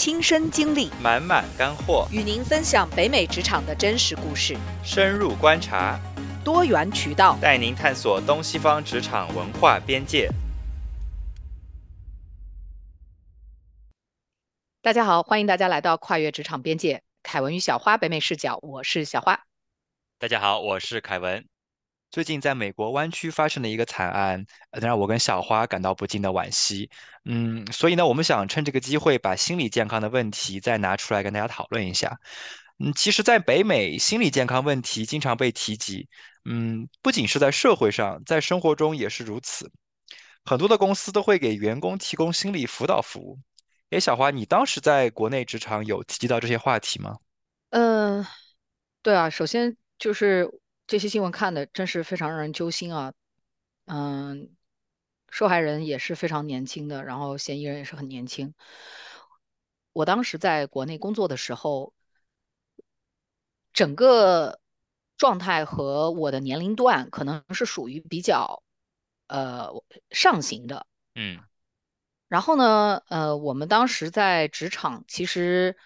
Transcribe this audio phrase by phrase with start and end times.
[0.00, 6.00] 亲身经历，满满干货，与您分享北美职场的真实故事，深入观察，
[6.42, 10.30] 多元渠道，带您探索东西方职场文化边界。
[14.80, 19.44] 大家好，欢迎大家来到跨越职场边界，凯文与小花北美视角，我是小花。
[20.18, 21.44] 大家好，我是凯文。
[22.10, 26.90] 最近在美国湾区发生的一个惨案，让我跟小花感到不禁的惋惜。
[27.24, 32.18] 嗯，所以呢，我们想趁这个机会把心理健康的问题再拿出来跟大家讨论一下。
[32.80, 36.08] 嗯，其实，在北美，心理健康问题经常被提及。
[36.46, 39.70] 嗯，不仅是在社会上，在生活中也是如此。
[40.44, 43.38] 很多的公司都会给员工提供心理辅导服务。
[43.90, 47.18] 诶，小花，你当时在国内职场有提及到这些话题吗？
[47.70, 48.26] 嗯，
[49.00, 50.50] 对啊，首先就是。
[50.90, 53.14] 这些新闻看的真是非常让人揪心啊，
[53.84, 54.56] 嗯，
[55.28, 58.54] 受害人也是非常年轻的，然后嫌疑人也是很年轻。
[59.92, 61.94] 我当时在国内工作的时候，
[63.72, 64.58] 整个
[65.16, 68.64] 状态和我的年龄段可能是属于比较
[69.28, 69.70] 呃
[70.10, 71.40] 上行的，嗯。
[72.26, 75.76] 然后呢，呃，我们当时在职场其实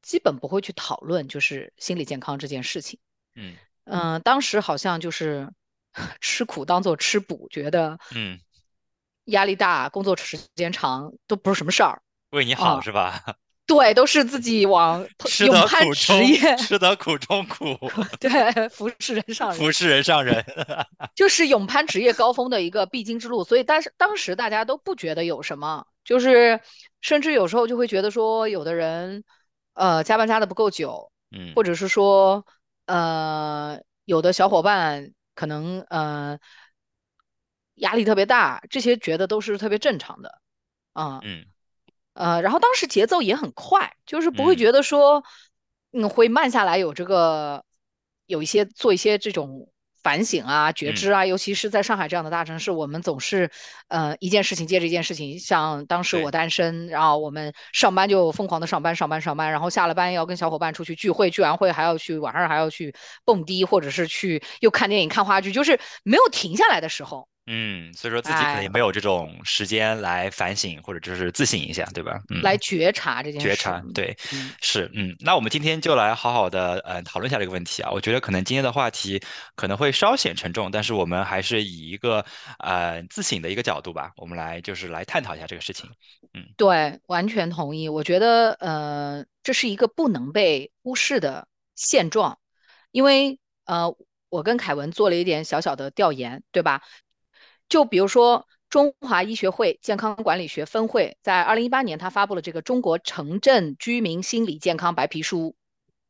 [0.00, 3.00] 基本不会去讨论就是心理健康这件事情，
[3.34, 3.56] 嗯。
[3.86, 5.48] 嗯，当时好像就是
[6.20, 8.38] 吃苦当做吃补，觉得嗯
[9.26, 13.22] 压力大，工作时间长都不是什么事儿，为你好是吧？
[13.66, 15.04] 对，都是自己往
[15.44, 17.76] 勇攀职业，吃得苦中苦，
[18.20, 20.44] 对，服侍人上人，服侍人上人，
[21.16, 23.42] 就是勇攀职业高峰的一个必经之路。
[23.42, 26.60] 所以，但是当时大家都不觉得有什么，就是
[27.00, 29.24] 甚至有时候就会觉得说，有的人
[29.74, 32.46] 呃加班加的不够久，嗯，或者是说。
[32.86, 36.38] 呃，有的小伙伴可能呃
[37.74, 40.40] 压力特别大，这些觉得都是特别正常的，
[40.94, 41.46] 啊，嗯，
[42.14, 45.22] 呃，然后当时节奏也很快，就是不会觉得说
[45.92, 47.64] 嗯会慢下来，有这个
[48.26, 49.70] 有一些做一些这种。
[50.06, 53.50] 反省啊，觉知啊，尤其是在上海这样的大城市，我们总是，
[53.88, 55.36] 呃，一件事情接着一件事情。
[55.40, 62.94] 像当时我单身，然后我们上班就疯狂的上班，上班，上班，然后下了班要跟小伙伴出去聚会，聚完会还要去晚上还要去
[63.24, 67.26] 蹦迪，或者是去又看电影、看话剧，就是没有停下来的时候。
[67.48, 72.20] 嗯，所以说自己可能也没有这种时间来反省或者就是自省一下，对吧？
[72.28, 73.46] 嗯，来觉察这件事。
[73.46, 74.16] 觉察，对，
[74.60, 77.90] 是，嗯，那我们今天就来好好的呃讨论一下这个问题啊。
[77.92, 79.22] 我觉得可能今天的话题
[79.54, 82.24] 可能会稍显沉重，但是我们还是以一个
[82.58, 85.88] 呃自省的一个角度吧，我们来就是来探讨一下这个事情。
[86.34, 87.88] 嗯，对，完全同意。
[87.88, 91.46] 我觉得呃这是一个不能被忽视的
[91.76, 92.40] 现状，
[92.90, 93.94] 因为呃
[94.28, 96.82] 我跟凯文做了一点小小的调研，对吧？
[97.68, 105.38] 就比如说，中华医学会健康管理学分会在二零一八年，他发布了这个《中国城镇居民心理健康白皮书》。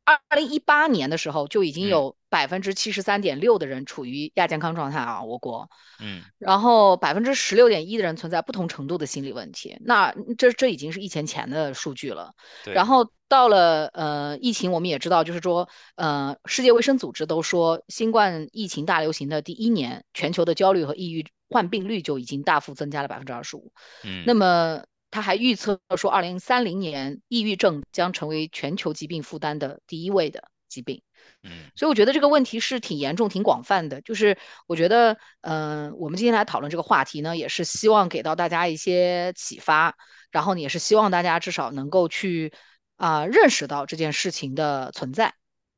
[0.07, 5.69] 二零一八年的时候，就已经有百分之七十三点六的人处于亚健康状态啊，我国。
[6.01, 6.23] 嗯。
[6.39, 12.33] 然后百分之十六点一的人存在不同程度的心理问题，那这这已经是疫情前的数据了。
[12.65, 12.73] 对。
[12.73, 23.73] 然后到了呃疫情，我们也知道，就是说呃世界卫生组织都说，新冠疫情大流行的第一年，全球的焦虑和抑郁患病率就已经大幅增加了百分之二十五。
[24.05, 24.23] 嗯。
[24.25, 24.85] 那么。
[25.17, 31.01] 他还预测说，二零三零年抑郁症将成为全球疾病负担的第一位的疾病。
[31.43, 34.03] 嗯，所以我觉得这个问题是挺严重、挺广泛的。
[34.03, 39.97] 就是我觉得，嗯，我们今天来讨论这个话题呢，也是希望给到大家一些启发，
[40.31, 42.53] 然后也是希望大家至少能够去
[42.97, 45.33] 啊认识到这件事情的存在。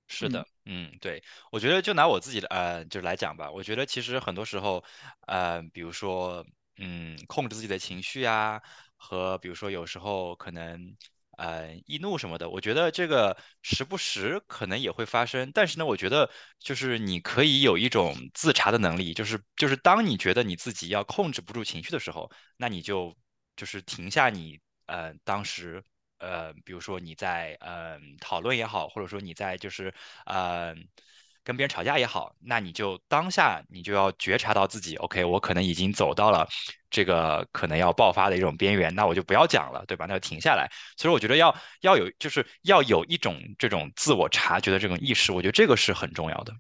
[0.09, 1.23] 是的，嗯，对，
[1.53, 3.53] 我觉得就拿我自己的呃，就是来讲吧。
[3.53, 4.83] 我觉得其实很多时候，
[5.29, 6.45] 呃，比如说，
[6.79, 8.61] 嗯，控制自己的情绪啊。
[8.99, 10.95] 和比如说有时候可能
[11.39, 15.51] 呃易怒什么的，我觉得这个时不时可能也会发生。
[15.55, 16.29] 但是呢，我觉得
[16.59, 23.17] 就是你可以有一种自查的能力，就是就是当你觉得你自己要控制不住情绪的时候，那你就
[23.57, 25.83] 就是停下你呃当时
[26.19, 29.95] 呃比如说你在呃讨论也好，或者说你在就是
[30.27, 30.75] 呃。
[31.49, 36.47] 跟别人吵架也好，那你就当下你就要觉察到自己，OK，我可能已经走到了
[36.91, 40.05] 这个可能要爆发的一种边缘，那我就不要讲了，对吧？
[40.07, 40.71] 那就停下来。
[40.99, 46.53] 所以我觉得要要有，就是要有一种这种自我察觉的这种意识，我觉得这个是很重要的。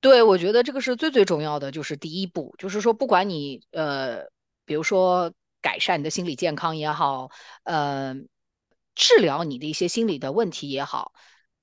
[0.00, 4.26] 对，我觉得这个是最最重要的，就是第一步，就是说不管你呃，
[4.64, 7.32] 比如说改善你的心理健康也好，
[7.64, 8.14] 呃，
[8.94, 11.12] 治疗你的一些心理的问题也好，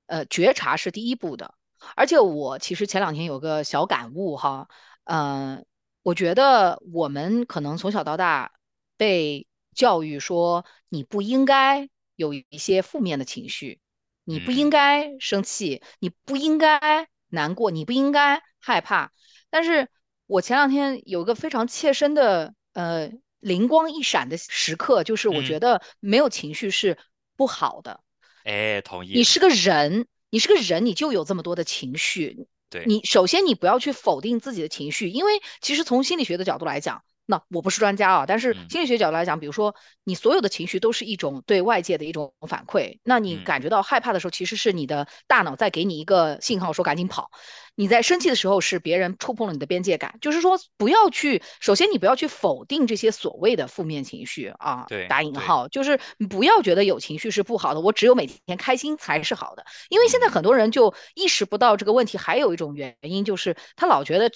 [0.08, 1.56] 呃，觉察是第一步的。
[1.96, 4.68] 而且我其实前两天有个小感悟哈，
[5.06, 5.66] 嗯，
[6.04, 8.52] 我觉得我们可能从小到大
[8.98, 13.80] 被教育说你不应该有一些负面的情绪，
[14.24, 19.12] 你不应嗯该生气，你不应该难过，你不应该害怕。
[19.50, 19.88] 但是
[20.26, 23.10] 我前两天有一个非常切身的呃
[23.40, 26.98] 灵光一闪的时刻，就是我觉嗯，得没有情绪是
[27.36, 28.02] 不好的。
[28.44, 32.48] 哎，同意，你是个人，你是个人，你就有这么多的情绪。
[32.70, 42.98] 对，你首先你不要去否定自己的情绪，因为其实从心理学的角度来讲，那我不是专家啊，但是嗯心理学角度来讲，比如说你所有的情绪都是一种对外界的一种反馈。
[43.04, 47.30] 那你嗯感觉到害怕的时候，其实是你的大脑在给你一个信号，说赶紧跑。
[47.76, 60.32] 你在生气的时候是别人触碰了你的边界感，就是说不要去，首先你不要去否定这些所谓的负面情绪啊，对对，打引号，就是你不要觉得有情绪是不好的，我只有每天开心才是好的，因为现在嗯。
[60.32, 64.32] 很多人就意识不到这个问题，还有一种原因就是他老觉得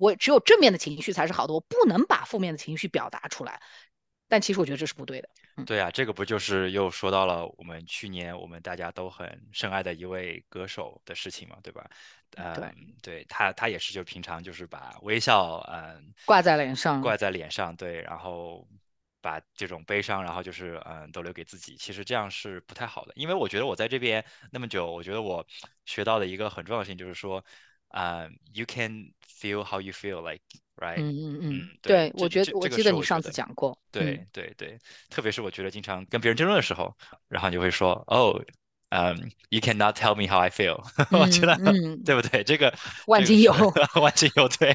[0.00, 3.60] 我只有正面的情绪才是好的，我不能把负面的情绪表达出来，
[4.28, 11.88] 但其实我觉得这是不对的，嗯，对啊，这个不就是又说到了我们去年我们大家都很深爱的一位歌手的事情嘛，对吧？
[12.36, 18.66] 嗯，对，对他，他也是就平常就是把微笑，嗯，挂在脸上，挂在脸上，对，然后
[19.20, 25.44] 把这种悲伤，然后就是嗯都留给自己，其实这样是不太好的，因为我觉得我在这边那么久，我觉得我
[25.84, 27.44] 学到的一个很重要性就是说，
[27.90, 30.42] 嗯，you can feel how you feel like。
[30.76, 33.30] Right，嗯嗯嗯，嗯，对，对，我觉得我记得你上次。
[33.30, 34.78] 讲过，嗯对对对，
[35.10, 36.96] 特别是我觉得经常跟别人争论的时候，
[37.28, 38.42] 然后你就会说，哦，
[38.88, 40.82] 嗯，you cannot tell me how I feel，
[41.12, 42.42] 我觉嗯得嗯，对不对？
[42.42, 42.74] 这个
[43.06, 43.52] 万金油。
[44.00, 44.74] 万金油，对，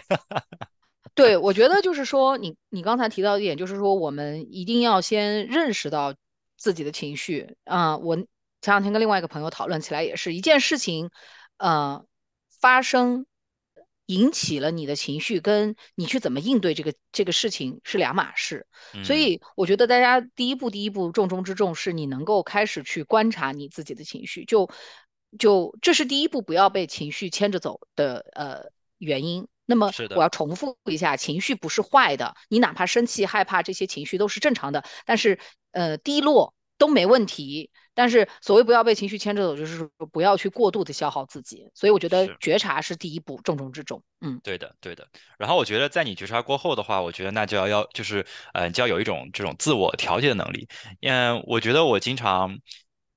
[1.16, 6.14] 对，我觉得就是说，你你刚才提到一点，就是说我们一定要先认识到
[6.56, 7.56] 自己的情绪。
[7.64, 8.28] 啊、我前
[8.76, 11.10] 两天跟另外一个朋友讨论起来，也是一件事情，
[11.58, 12.06] 呃，
[12.66, 13.28] 发生
[14.08, 18.66] 引起了你的情绪，跟你去怎么应对这个这个事情是两码事。
[19.04, 24.72] 所嗯，以我觉得大家第一步，第一步重中之重是你能够开始去观察你自己的情绪，就
[25.38, 29.48] 就这是第一步，不要被情绪牵着走的呃原因。
[29.68, 35.38] 那么，我要重复一下，情绪不是坏的，你哪怕生气、害怕这些情绪都是正常的，但是
[35.72, 37.70] 呃低落都没问题。
[37.96, 41.68] 但是所谓不要被情绪牵着走，就是说不要去过度的消耗自己。
[41.74, 42.36] 所以我觉得。
[42.40, 44.04] 觉察是第一步，重中之重。
[44.20, 45.08] 嗯对的，对的。
[45.40, 50.68] 然后我觉得，在你觉察过后的话，我觉得那就要要就是，呃，就要有一种这种自我调节的能力。
[51.02, 52.60] 嗯，我觉得我经常，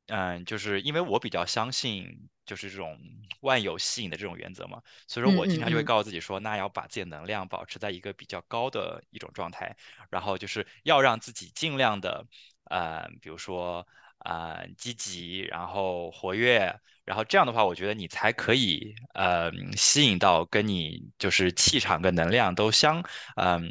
[0.06, 2.06] 嗯，就是因为我比较相信
[2.46, 2.98] 就是这种
[3.40, 9.76] 万有吸引的这种原则嘛，所以说嗯我经常就会嗯嗯，告诉自己说，那要把自己的能量保持在一个比较高的一种状态，
[10.10, 12.24] 然后就是要让自己尽量的，
[12.70, 13.86] 呃，比如说，
[14.24, 16.74] 呃，积极，然后活跃。
[17.04, 23.02] 然后这样的话，我觉得你才可以呃吸引到跟你就是气场跟能量都相
[23.36, 23.62] 嗯、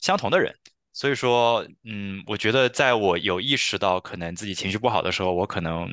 [0.00, 0.54] 相同的人。
[0.92, 5.88] 所以说，嗯，我觉得在我有意识到可能自己情绪不好的时候，我可能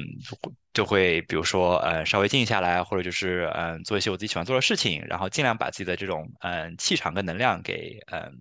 [0.73, 8.31] 就会比如说呃稍微静下来，或者就是嗯、做一些我自己喜欢做的事情，然后尽量把自己的这种嗯、气场跟能量给嗯、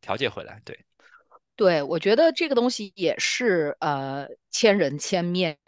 [0.00, 0.60] 调节回来。
[0.64, 0.78] 对，
[1.58, 5.58] 对，我觉得这个东西也是呃千人千面，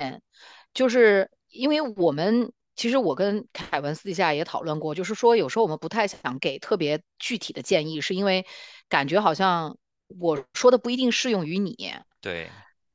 [0.73, 8.47] 就是因为我们其实我跟凯文私底下也讨论过，就是说有时候我们不太想给特别具体的建议，是因为
[8.89, 9.77] 感觉好像
[10.21, 11.75] 我说的不一定适用于你。
[12.21, 12.49] 对，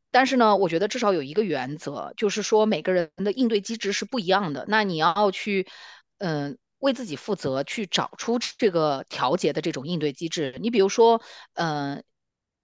[0.10, 4.63] 但是呢，我觉得至少有一个原则，就是说每个人的应对机制是不一样的。
[4.70, 5.67] 那你要去，
[6.20, 10.55] 嗯、为自己负责，去找出这个调节的这种应对机制。
[10.62, 11.22] 你比如说，
[11.55, 12.01] 嗯、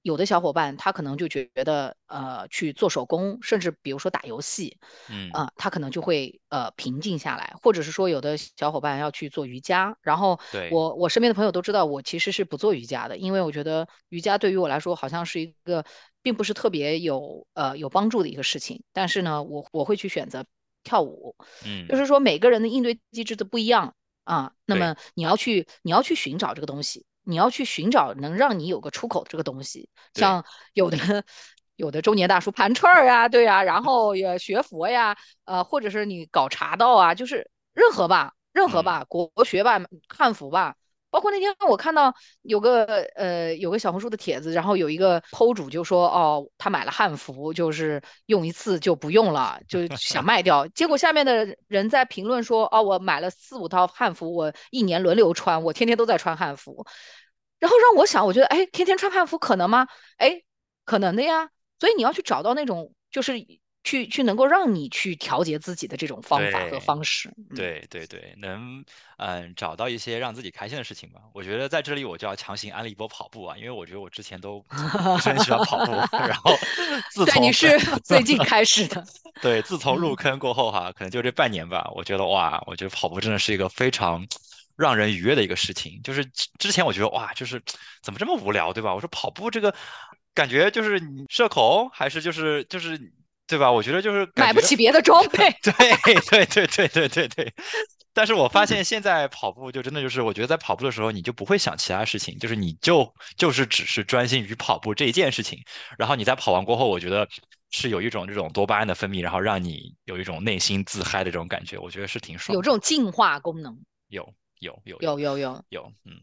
[0.01, 4.77] 有的小伙伴他可能就觉得，呃，去做手工，甚至比如说打游戏，
[5.09, 15.85] 嗯，啊、他可能就会呃平静下来，或者是说有的小伙伴要去做瑜伽，然后对，我我身边的朋友都知道我其实是不做瑜伽的，因为我觉得瑜伽对于我来说好像是一个
[16.21, 20.45] 并不是特别有呃有帮助的一个事情，但是呢，我我会去选择
[20.83, 21.87] 跳舞，嗯。
[21.87, 23.93] 就嗯，是说每个人的应对机制都不一样
[24.23, 27.05] 啊，那，么你要去你要去寻找这个东西。
[27.23, 30.97] 你要去寻找能让你有个出口的这个东西，像有的
[31.75, 38.83] 有的中年大叔盘串儿呀，对呀，然后也学佛呀，呃，或者是你搞茶道啊，就是任何吧，任何嗯。
[38.83, 40.75] 吧，国学吧，汉服吧，
[41.11, 50.67] 包括那天我看到有个呃有个小红书的帖子，然后有一个 PO 主就说哦，他买了汉服，就是用一次就不用了，就想 卖掉。
[50.69, 56.85] 结果下面的人在评论说哦，我买了四五套汉服，我一年轮流穿，我天天都在穿汉服。
[57.59, 59.87] 然后让我想，我觉得哎，天天穿汉服可能吗？
[60.17, 60.41] 哎，
[60.85, 61.51] 可能的呀。
[61.79, 63.33] 所以你要去找到那种就是
[63.83, 67.31] 去去能够让你去调节自己的这种方法和方式。
[67.55, 68.83] 对对对，能
[69.17, 71.21] 嗯找到一些让自己开心的事情吧。
[71.33, 76.55] 我觉得在这里我就要强行安利一波跑步啊，因为我觉得我之前都 不是很喜欢跑步，然后
[77.11, 79.03] 自对，从你是 最近开始的。
[79.41, 84.25] 对自从入嗯，坑过后哈，可能就这半年吧，我觉得哇，我觉得跑步真的是一个非常
[84.75, 85.99] 让人愉悦的一个事情。
[86.03, 87.59] 就是之之前我觉得哇，就是
[88.03, 88.93] 怎么这么无聊，对吧？
[88.93, 89.73] 我说跑步这个
[90.35, 92.99] 感觉就是你社恐，还是就是就是
[93.51, 93.69] 对吧？
[93.69, 94.27] 我觉得就是。
[94.35, 95.53] 买不起别的装 备。
[95.61, 95.73] 对
[96.29, 97.53] 对对对对对对，
[98.13, 105.59] 但是我发现现在跑步就真的就是，我觉得在跑步的时候你就不会想其他事情，就是你就就是只是专心于跑步这一件事情，
[105.97, 107.27] 然后你在跑完过后，我觉得
[107.71, 112.55] 是有一种这种多巴胺的分泌，然后让你有一种内心自嗨的这种感觉，我觉得是挺爽。
[112.55, 113.77] 有这种净化功能。
[114.07, 116.13] 有有有有有有有，有，嗯。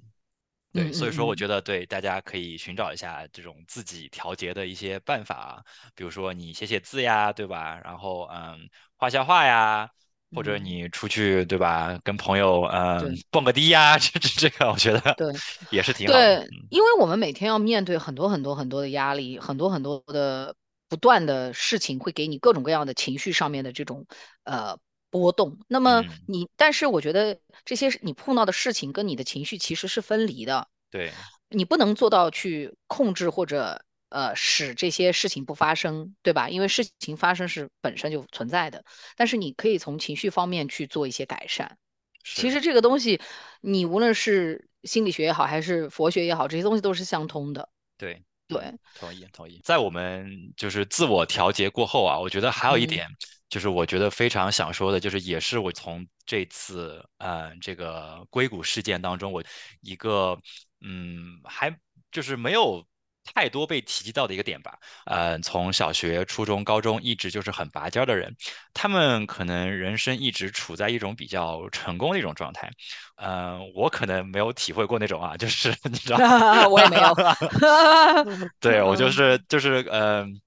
[0.75, 5.63] 对，嗯所以说我觉得对大家可以寻找一下这种自己调节的一些办法啊，
[5.95, 7.81] 比如说你写写字呀，对吧？
[7.83, 9.89] 然后嗯，画下画呀，
[10.35, 15.33] 或者嗯，你出去对吧，跟朋友嗯蹦个迪呀， 这这这个我觉得对
[15.71, 15.93] 也是。
[15.93, 16.33] 挺好的。
[16.35, 20.57] 对，因为我们每天要面对很多很多很多的压力，很多很多的
[20.89, 24.07] 不断的事情，会给你各种各样的情绪上面的这种
[24.45, 24.79] 呃
[25.11, 25.59] 波动。
[25.69, 30.69] 那么嗯，你，但是我觉得这些你碰到的事情跟你的情绪其实是分离的。
[30.91, 31.13] 对，
[31.51, 36.49] 你不能做到去控制或者呃使这些事情不发生，对吧？
[36.49, 38.85] 因为事情发生是本身就存在的，
[39.17, 41.77] 但是你可以从情绪方面去做一些改善。
[42.25, 42.51] 其。
[42.51, 43.21] 实这个东西，
[43.63, 47.69] 你无论是心理学也好，还是佛学也好，这些东西都是相通的。
[47.97, 49.61] 对，嗯，对，同意同意。
[49.65, 53.09] 在我们就是自我调节过后啊，我觉得还有一嗯点，
[53.49, 59.43] 就是我觉得非常想说的，就是也是我从这次呃这个硅谷事件当中，我
[59.81, 60.39] 一个
[60.81, 61.75] 嗯还
[62.13, 62.87] 就是没有
[63.25, 64.79] 太多被提及到的一个点吧。
[65.07, 68.35] 呃，从小学、初中、高中一直就是很拔尖儿的人，
[68.73, 72.71] 他们可能人生一直处在一种比较成功的一种状态。
[73.17, 76.19] 嗯、我可能没有体会过那种啊，就是 你知道。
[76.71, 77.15] 我也没有。
[78.61, 80.41] 对，我就嗯是就是嗯、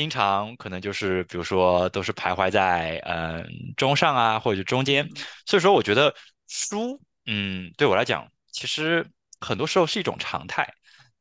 [0.00, 5.10] 经常可能就是比如说都是徘徊在嗯、中上啊或者中间，嗯
[5.44, 6.14] 所以说我觉得
[6.48, 9.06] 输嗯对我来讲其实
[9.40, 10.66] 很多时候是一种常态，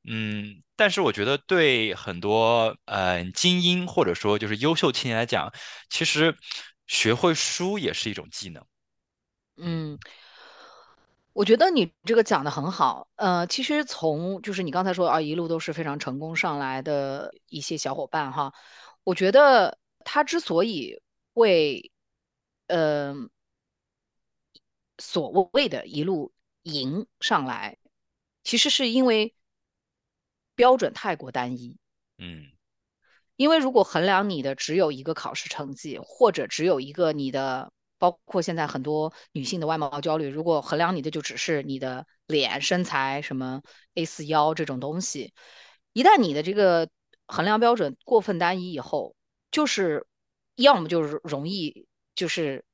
[0.10, 5.52] 嗯，但是我觉得对很多嗯精英或者说就是优秀青年来讲，
[5.90, 6.34] 其实
[6.88, 8.64] 学会输也是一种技能，
[9.58, 10.00] 嗯嗯。
[11.34, 18.54] 我觉得你这个讲的很好，呃，其实从就是你刚才说啊，一路都是非常成功上来的一些小伙伴哈，
[19.04, 21.02] 我觉得他之所以
[21.34, 21.92] 会，
[22.68, 23.30] 嗯、
[24.98, 26.34] 所谓的一路
[26.64, 27.78] 赢上来，
[28.44, 29.34] 其实是因为
[30.56, 31.78] 标准太过单一。
[32.18, 32.52] 嗯
[33.38, 43.62] 因为如果衡量你的只有一个考试成绩，或者只有一个你的，包括现在很多女性的外貌焦虑，如果衡量你的就只是你的脸、身材、什么
[43.94, 45.34] A 四腰这种东西，
[45.94, 46.89] 一旦你的这个
[47.27, 49.15] 衡量标准过分单一以后，
[49.51, 50.08] 就是
[50.56, 52.65] 要么就是容易就是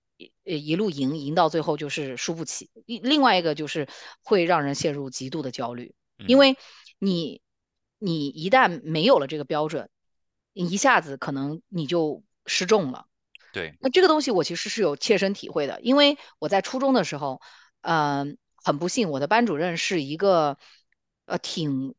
[0.45, 3.87] 呃一路赢赢到最后就是输不起，一另外一个就是
[4.23, 5.93] 会让人陷入极度的焦虑，
[6.27, 6.57] 因嗯，为
[6.99, 7.41] 你
[7.97, 9.89] 你一旦没有了这个标准。
[10.57, 13.07] 一下子可能你就失重了。
[13.55, 17.39] 对，那这个东西我其实是有切身体会的，因为我在初中的时候，
[17.79, 20.57] 嗯、很不幸，我的班主任是一个
[21.25, 21.95] 呃挺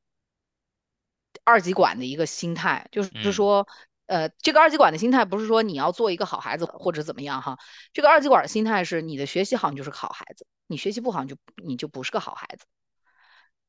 [1.44, 3.66] 二极管的一个心态，就是嗯说，
[4.04, 7.58] 呃，这个二极管的心态不是说你要做一个好孩子或者怎么样哈，
[7.94, 12.66] 这个二极管的心态是你的学习好你就是个好孩子，你学习不好你就你就不是个好孩子。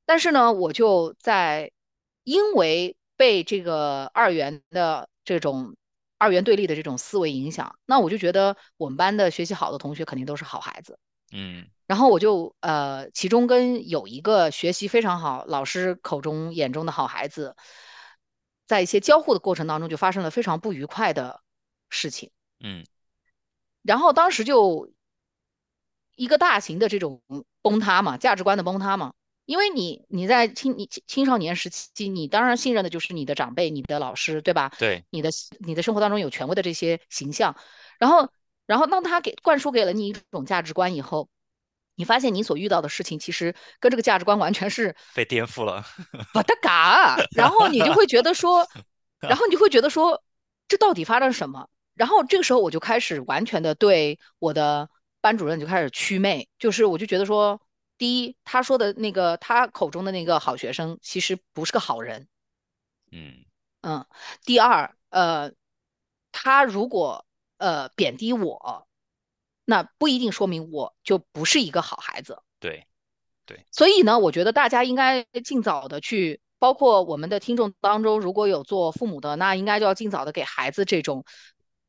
[0.05, 1.71] 但是呢，我就在
[2.25, 5.77] 因为被这个二元的这种
[6.17, 10.97] 二元对立的这种思维影响，那我就觉得我们班的学习好的同学肯定都是好孩子。
[11.31, 17.55] 嗯然后我就呃，其中跟有一个学习非常好，老师口中眼中的好孩子，
[18.65, 21.41] 在一些交互的过程当中就发生了非常不愉快的
[21.89, 22.31] 事情。
[22.59, 22.85] 嗯
[23.83, 24.91] 然后当时就
[26.15, 27.21] 一个大型的这种
[27.61, 29.13] 崩塌嘛，价值观的崩塌嘛。
[29.47, 34.71] 因为你你在青你青青少年时期，你当然信任的就是你的长辈、你的老师，对吧？
[34.77, 37.55] 对，你的你的生活当中有权威的这些形象，
[37.97, 38.29] 然后
[38.65, 41.29] 然后当他给灌输给了你一种价值观以后，
[41.95, 45.83] 你发现你所遇到的事情其实跟这个价值观完全是 被颠覆了，
[46.33, 48.67] 不搭嘎，然后你就会觉得说，
[49.21, 50.21] 然后你就会觉得说，
[50.67, 51.69] 这到底发生什么？
[51.95, 54.89] 然后这个时候我就开始完全的对我的
[55.21, 57.59] 班主任就开始祛魅，就是我就觉得说，
[57.97, 62.27] 第一，他说的那个他口中的那个好学生其实不是个好人，
[63.11, 63.45] 嗯
[63.81, 64.05] 嗯，
[64.43, 65.51] 第二，呃，
[66.31, 67.25] 他如果
[67.57, 68.87] 呃贬低我，
[69.65, 72.41] 那不一定说明我就不是一个好孩子。
[72.59, 72.85] 对，
[73.45, 73.65] 对。
[73.71, 81.25] 所以呢，我觉得大家应该尽早的去，包括我们的听众当中，如果有做父母的，那应该就要尽早的给孩子这种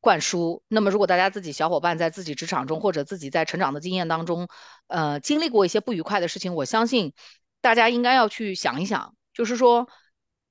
[0.00, 0.62] 灌输。
[0.69, 4.49] 那么，如果大家自己小伙伴在自己职场中或者自己在成长的经验当中，
[4.87, 7.12] 呃，经历过一些不愉快的事情，我相信
[7.61, 9.88] 大家应该要去想一想，就是说。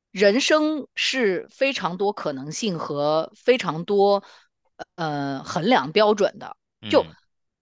[0.09, 4.23] 人生是非常多可能性和非常多
[4.95, 6.57] 呃衡量标准的，
[6.89, 7.05] 就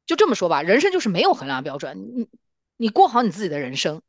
[0.06, 2.30] 就这么说吧，人生就是没有衡量标准，你
[2.78, 4.02] 你过好你自己的人生，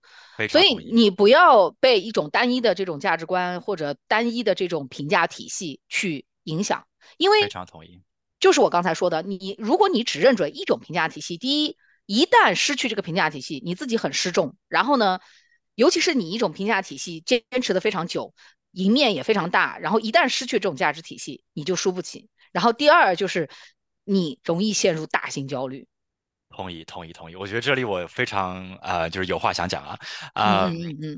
[0.49, 8.02] 所以你不要被一种单一的这种价值观或者单一的这种评价体系去影响，因为非常同意，
[8.40, 15.20] 就是我刚才说的，你如果你只认准一种评价体系，第一，一旦失去这个评价体系，你自己很失重，然后呢？
[15.75, 18.32] 尤其是你一种评价体系坚持的非常久，
[18.70, 22.30] 赢面也非常大，然后一旦失去这种价值体系，你就输不起。
[22.50, 23.50] 然后第二就是
[24.02, 25.86] 你容易陷入大型焦虑。
[26.56, 27.36] 同意，同意，同意。
[27.36, 29.98] 我觉得这里我非常呃，就是有话想讲啊
[30.32, 30.70] 啊，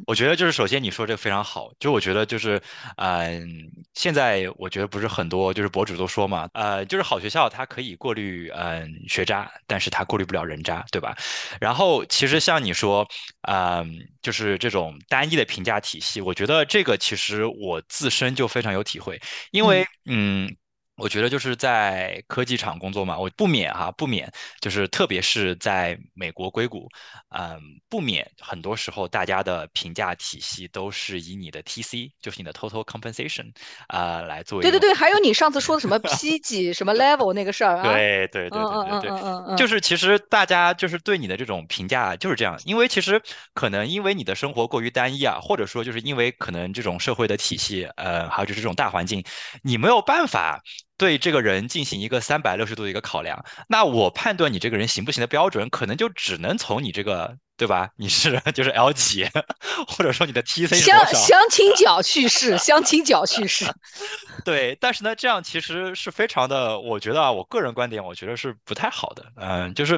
[0.06, 2.60] 我觉得就是首先你说这个非常好，就我觉得就是
[2.96, 11.16] 嗯，现在我觉得不是很多就是博主都说嘛，呃，就是好学校它可以过滤嗯学渣，但是它过滤不了人渣，对吧？
[11.60, 13.06] 然后其实像你说
[13.42, 19.20] 嗯，就是这种单一的评价体系，我觉得这个其实我自身就非常有体会，
[19.52, 20.52] 因为嗯。
[20.98, 26.88] 我觉得就是在科技厂工作嘛，我不免哈，不免就是特别是在美国硅谷，
[27.30, 33.46] 嗯，不免很多时候大家的评价体系都是以你的 TC，就是你的 total compensation
[33.86, 34.60] 啊来做。
[34.60, 37.82] 对对对，还有你上次说的什么 P 几什么 level 那个事儿啊。
[37.92, 39.10] 对对对对对
[39.46, 43.22] 对，就是其实大家就是对你的这种评价就是这样，因为其实
[43.54, 49.22] 可能因为你的生活过于单一啊，或者说就是因为可能这种社会的体系，呃，还有就是这种大环境，
[49.62, 50.60] 你没有办法。
[50.98, 57.88] 对这个人进行一个三百六十度的一个考量，那我判断你这个人行不行的标准，可能就只能从你这个，对吧？
[57.96, 59.24] 你是 就是 L 几，
[59.86, 63.64] 或者说你的 TC 相相亲角叙事，相亲角叙事。
[64.44, 69.24] 对，但是呢，这样其实是非常的，我觉得啊，我个人观点，我觉得是不太好的。
[69.36, 69.96] 嗯，就是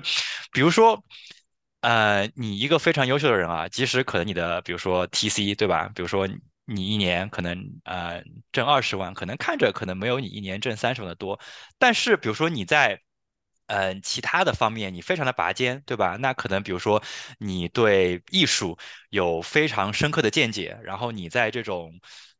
[0.52, 1.02] 比如说，
[1.80, 5.90] 呃，你一个非常优秀的人啊，即使可能你的，比如说 TC，对吧？
[5.94, 6.28] 比如说。
[6.72, 11.40] 你一年可能呃挣二十万，可能看着可能没有你一年挣三十万的多，
[11.78, 13.00] 但是比如说你在
[13.66, 16.16] 嗯其他的方面你非常的拔尖，对吧？
[16.20, 17.02] 那可能比如说
[17.38, 18.78] 你对艺术
[19.10, 21.92] 有非常深刻的见解，然后你在这种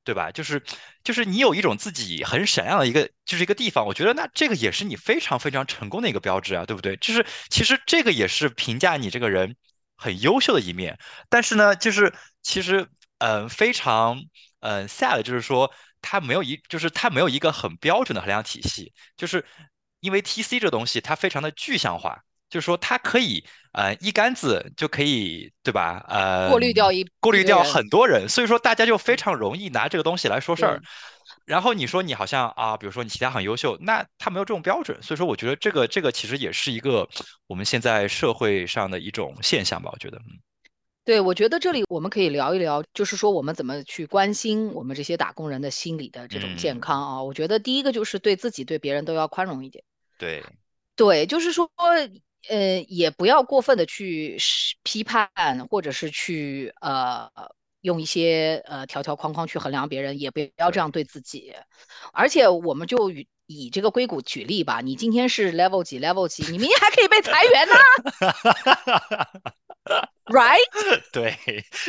[0.05, 0.31] 对吧？
[0.31, 0.63] 就是
[1.03, 6.97] 就是你有一种自己很闪亮的一个就是一个地方，我觉得那这个也是你非常非常成功的一个标志啊，对不对？
[6.99, 9.57] 就是其实这个也是评价你这个人
[9.97, 12.89] 很优秀的一面，但是呢，就是其实。
[13.21, 14.23] 嗯，非常
[14.61, 15.71] 嗯 sad，就是说
[16.03, 19.45] 它没有一，就是它没有一个很标准的衡量体系，就是
[20.01, 26.05] 因为 TC 这东西它非常的具象化，就是说它可以呃一竿子就可以对吧？
[26.09, 30.81] 呃，过滤掉一过滤掉很多人，所以说大家就非常容易拿这个东西来说事儿。
[31.45, 37.09] 然后你说你好像啊，比如说你其他很优秀，那他没有这种标准，所以说我觉得这个这个其实也是一个
[37.47, 40.39] 我们现在社会上的一种现象吧，我觉得嗯。
[41.03, 47.23] 对，我觉得这里我们可以聊一聊，就是说我们怎么去关心我们这些打工人的心理的这种健康啊。
[47.23, 49.83] 我觉得第一个就是对自己、对别人都要宽容一点。
[50.19, 50.45] 对，
[50.95, 51.69] 对，就是说，
[52.49, 54.37] 呃，也不要过分的去
[54.83, 55.31] 批判，
[55.69, 57.29] 或者是去呃
[57.81, 61.55] 用一些呃条条框框去衡量别人，也不要这样对自己。
[62.13, 67.75] 而且我们就以以这个硅谷举例吧，你今天是 level 几 level 几，你明天还可以被裁员呢。
[70.31, 70.61] Right？
[71.11, 71.37] 对，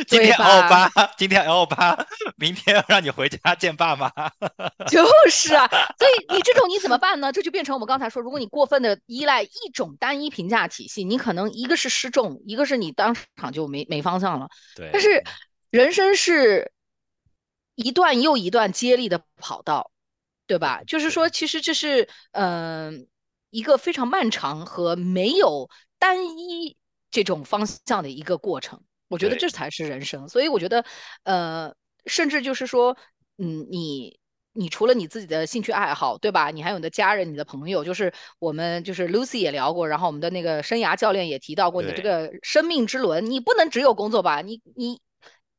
[0.08, 1.96] 今天 L 八，今天 L 八，
[2.36, 4.10] 明天让你回家见爸妈。
[4.90, 7.30] 就是啊，所以你这种你怎么办呢？
[7.30, 14.48] 这就变成我们刚才说，如果你过分的依赖一种单一评价体系，你可能一个是失重，一个是你当场就没没方向了。
[14.74, 14.90] 对。
[14.92, 15.22] 但是
[15.70, 16.72] 人生是
[17.76, 19.92] 一段又一段接力的跑道，
[20.48, 20.82] 对吧？
[20.84, 23.06] 就是说，其实这是嗯
[23.50, 26.76] 一个非常漫长和没有单一。
[27.12, 30.28] 这种方向的一个过程，我觉得这才是人生。
[30.28, 30.84] 所以我觉得，
[31.22, 32.96] 呃，甚至就是说，
[33.36, 34.18] 嗯，你
[34.54, 36.50] 你除了你自己的兴趣爱好，对吧？
[36.50, 44.40] 你还有你的家人、你的朋友，就是我们就是 Lucy 也聊过，然后我们的那个生涯教练也提到过，你这个生命之轮，你不能只有工作吧？
[44.40, 44.98] 你你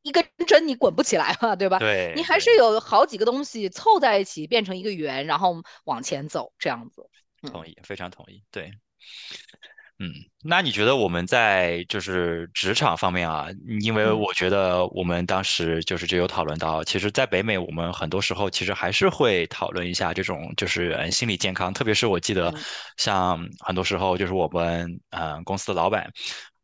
[0.01, 1.77] 一根针你滚不起来嘛，对吧？
[1.77, 7.07] 对，你还是有好几个东西凑在一起变成一个圆，然后往前走，这样子。
[7.43, 8.43] 同意，非常同意。
[8.49, 8.71] 对。
[9.99, 10.11] 嗯，
[10.43, 13.47] 那你觉得我们在就是职场方面啊，
[13.81, 14.19] 因为嗯。
[14.19, 22.65] 我觉得我们当时就是就有讨论到，其实，在北美我们很多时候其实还是会讨论一下这种就是嗯心理健康，特别是我记得嗯。
[22.97, 26.11] 像很多时候就是我们嗯公司的老板。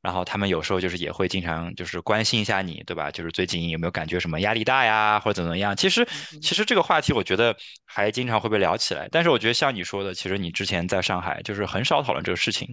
[0.01, 3.11] 然后他们有时候就是也会经常就是关心一下你，对吧？
[3.11, 5.75] 就是最近有没有感觉什么压力大呀，或者怎么样？
[5.75, 6.07] 其实。
[6.41, 9.07] 其实这个话题我觉得还经常会被聊起来。
[9.11, 12.67] 但是我觉得像你说的，其实你之前在上海就是很少讨论这个事情。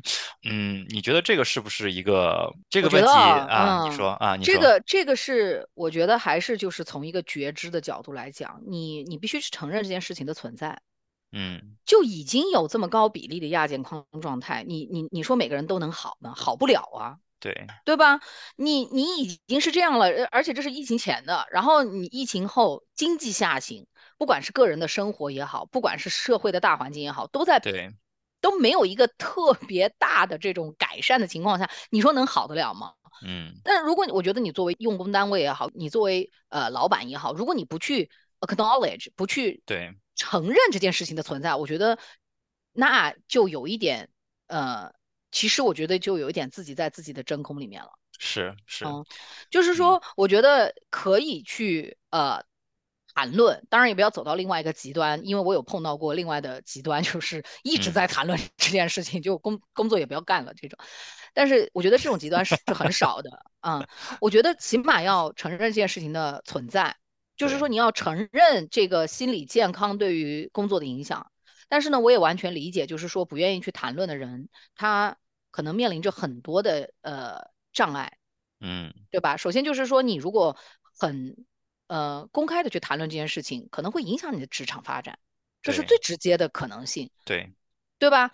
[0.49, 3.83] 嗯，你觉得这个是不是一个这个问题啊，啊？
[3.83, 10.81] 你嗯，说啊，你这，个这个是我觉得还是就是从一个觉知的角度来讲，你你必须去承认这件事情的存在，
[11.33, 16.33] 嗯，就已经有这么高比例的亚健康状态，你你你说每个人都能好呢？
[16.35, 18.21] 好不了啊，对对吧？
[18.57, 23.87] 你你已经是这样了，呃而且这是疫情前的，然后你疫情后经济下行，
[24.17, 27.91] 不管是个人的生活也好，不管是社会的大环境也好，都在对，
[28.41, 32.93] 都没有一个特别大的这种改善的情况下，你说能好得了吗？
[33.27, 38.11] 嗯，但如果我觉得你作为用工单位也好，你作为呃老板也好，如果你不去
[38.41, 41.99] acknowledge，不去对，承认这件事情的存在，我觉得
[42.73, 44.11] 那就有一点
[44.49, 44.93] 呃，
[45.31, 47.91] 其实我觉得就有一点自己在自己的真空里面了。
[48.19, 49.05] 是是，嗯，
[49.51, 52.43] 就是嗯说，我觉得可以去呃
[53.13, 60.79] 谈论，当然也不要走到另外一个极端，因为我有碰到过另外的极端，就是一直嗯，在谈论这件事情，就工工作也不要干了这种。
[61.35, 63.87] 但是我觉得这种极端是很少的，嗯，
[64.23, 66.97] 我觉得起码要承认这件事情的存在，
[67.37, 71.31] 就是，说你要承认这个心理健康对于工作的影响。
[71.69, 75.19] 但是呢，我也完全理解，就是说不愿意去谈论的人，他
[75.51, 78.19] 可能面临着很多的呃障碍。
[78.59, 79.37] 嗯对吧？
[79.37, 80.57] 首先就是说，你如果
[80.99, 81.37] 很
[81.89, 85.19] 呃公开的去谈论这件事情，可能会影响你的职场发展，
[85.61, 87.53] 这是最直接的可能性，对
[87.99, 88.31] 对吧？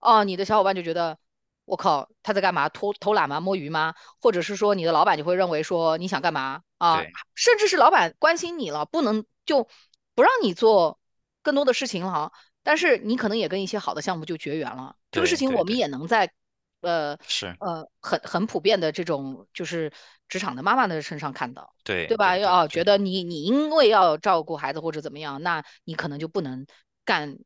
[0.00, 1.18] 哦，你的小伙伴就觉得，
[1.64, 2.68] 我靠，他在干嘛？
[2.68, 3.40] 偷偷懒吗？
[3.40, 3.94] 摸鱼吗？
[4.20, 7.02] 或者是说，你的老板就会认为说你想干嘛啊？
[7.34, 9.68] 甚至是老板关心你了，不能就
[10.14, 10.98] 不让你做
[11.42, 14.96] 更多的事情了哈，但是你可能也跟一些好的项目就绝缘了。
[15.10, 16.32] 这个事情我们也能在
[16.80, 19.92] 呃是，呃很很普遍的这种就是
[20.28, 21.74] 职场的妈妈的身上看到，
[22.06, 22.34] 对吧？
[22.34, 26.66] 对对对要觉，得你你因为要照顾孩子或者怎么样，那你可能就不能
[27.04, 27.38] 干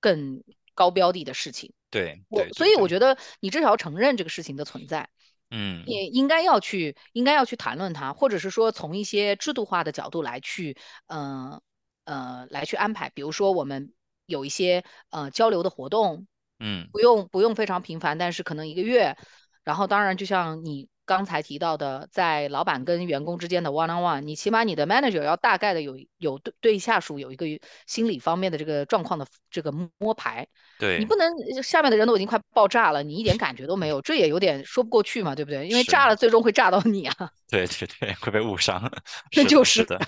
[0.00, 0.44] 更
[0.74, 1.72] 高标的的事情。
[1.90, 5.08] 对我所以我觉得你至少要承认这个事情的存在，
[5.50, 5.84] 嗯。
[5.86, 11.60] 也应该要去应该要去谈论它，或者是说从一些制度化的角度来去，呃
[12.04, 13.92] 呃来去安排，比如说我们
[14.26, 16.26] 有一些呃交流的活动，
[16.58, 19.16] 嗯，不用不用非常频繁，但是可能一个月，
[19.64, 27.46] 然后当然就像你刚才提到的，在老板跟员工之间的 one on one，你起码你的 manager 要大概的有有对对下属有一个
[27.86, 30.46] 心理方面的这个状况的这个摸排。
[30.78, 35.66] 对你对，不能下面的人都已经快爆炸了，你一点感觉都没有，这也有点说不过去嘛，对不对？
[35.66, 35.86] 因为。
[35.86, 37.14] 炸了最终会炸到你啊，
[37.48, 38.90] 对对对，会被误伤。
[39.36, 39.98] 那，就是是的，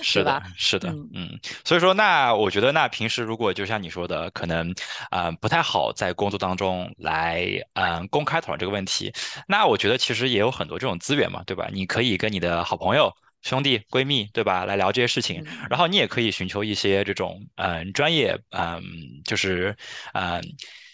[0.00, 0.42] 是的，吧？
[0.56, 4.72] 是的，嗯嗯，所以说，那我觉得，那平时如果就像你说的，可能，
[5.10, 9.12] 啊不太好在工作当中来，嗯、公开讨论这个问题。
[9.48, 11.68] 那我觉得其实也有很多这种资源嘛，对吧？
[11.72, 13.12] 你可以跟你的好朋友、
[13.46, 18.82] 兄弟、闺蜜，对吧，来聊这些事情，然嗯，后你也可以寻求一些这种，嗯、专业，嗯、
[19.24, 19.76] 就是，
[20.14, 20.42] 嗯、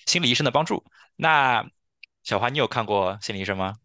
[0.05, 0.85] 心理医生的帮助。
[1.17, 1.65] 那
[2.23, 3.77] 小花，你有看过心理医生吗？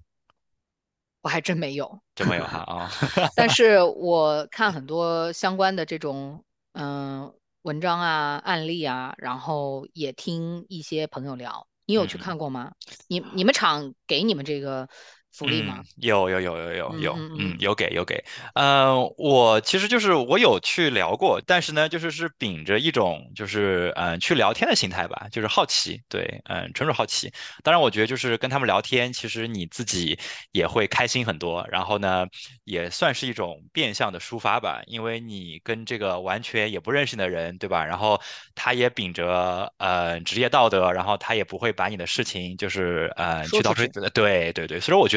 [1.21, 2.01] 我还真没有。
[2.13, 2.91] 真没有哈啊，
[3.37, 11.65] 但是我看很多相关的这种嗯、文章啊、案例啊，然后也听一些朋友聊。
[11.85, 12.21] 你有去嗯。
[12.21, 12.73] 看过吗？
[13.07, 14.89] 你你们厂给你们这个
[15.33, 15.79] 福利吗？
[15.79, 18.23] 嗯，有有有有有嗯有，嗯，嗯嗯有给有给，
[18.55, 27.31] 呃，我其实就是我有去聊过，但是呢，就是是秉着一种就是嗯、呃去聊天的心态吧，就是好奇，对，嗯、纯属好奇。
[27.63, 30.17] 当然，我觉得就是跟他们聊天，其实你自己
[30.51, 32.25] 也会开心很多，然后呢，
[32.63, 37.85] 也算是一种变相的抒发吧，因为你跟这个完全也不认识的人，对吧？
[37.85, 38.19] 然后
[38.55, 45.16] 他也秉着呃职业道德，然后他也不会把你的事情就是呃去到处，对对对，所以我觉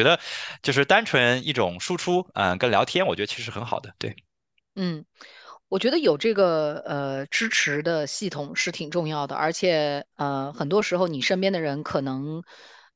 [0.61, 4.15] 就是单纯一种输出，嗯、跟聊天，我觉得其实很好的，对，
[4.75, 5.05] 嗯，
[5.67, 12.43] 我觉得有这个呃支持的系统是挺重要的，而且呃很多时候你身边的人可能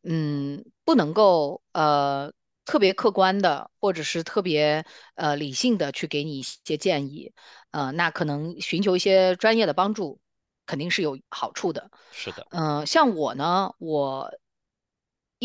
[0.03, 2.31] 嗯不能够呃
[2.65, 7.33] 特别客观的或者是特别呃理性的去给你一些建议，
[7.71, 10.19] 呃那可能寻求一些专业的帮助
[10.65, 11.91] 肯定是有好处的。
[12.11, 14.31] 是的，嗯、像我呢，我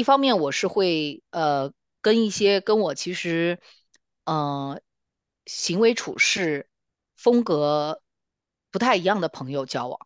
[0.01, 3.61] 一方面我是会呃跟一些跟我其实
[4.25, 4.81] 嗯、呃
[5.47, 6.69] 行为处事
[7.17, 8.03] 风格
[8.71, 9.99] 不太一样的朋友交往，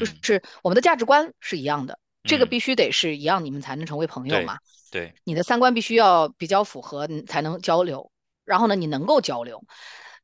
[0.00, 4.58] 就嗯是我们的价值观是一样的，这个嗯必须得是一样，你们才能成为朋友对嘛。
[4.90, 8.10] 对，你的三观必须要比较符合，你才能交流。
[8.44, 9.62] 然后呢，你能够交流。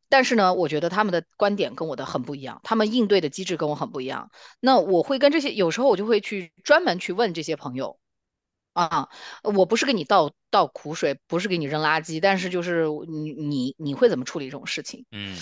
[0.08, 4.30] 但是呢，我觉得他们的观点跟我的很不一样，他们应对的机制跟我很不一样。
[4.58, 7.98] 那我会跟这些，有时候我就会去专门去问这些朋友
[8.74, 9.08] 啊，
[9.42, 15.06] 我不是给你倒倒苦水，不是给你扔垃圾，但是就是你你你会怎么处理这种事情？
[15.10, 15.34] 嗯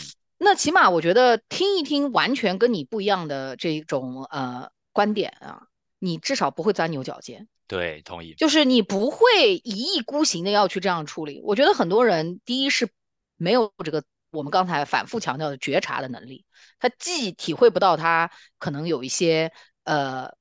[0.44, 5.68] 那起码我觉得听一听完全跟你不一样的这种呃观点啊，
[6.00, 7.48] 你至少不会钻牛角尖。
[7.68, 8.34] 对，同意。
[8.34, 11.40] 就是你不会一意孤行的要去这样处理。
[11.44, 12.90] 我觉得很多人，第一是
[13.36, 16.44] 没有这个我们刚才反复强调的觉察的能力，
[16.80, 19.52] 他既体会不到他可能有一些
[19.84, 20.34] 呃